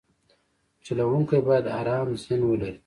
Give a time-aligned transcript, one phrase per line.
[0.85, 2.73] چلوونکی باید ارام ذهن ولري.